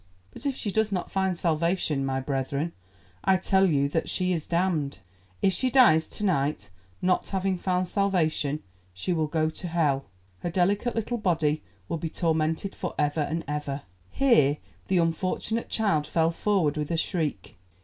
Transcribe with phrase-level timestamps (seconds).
[0.31, 2.71] but if she does not find salvation, my brethren,
[3.23, 4.97] I tell you that she is damned.
[5.43, 6.71] If she dies to night,
[7.03, 8.63] not having found salvation,
[8.95, 10.05] she will go to Hell.
[10.39, 16.07] Her delicate little body will be tormented for ever and ever——" Here the unfortunate child
[16.07, 17.57] fell forward with a shriek.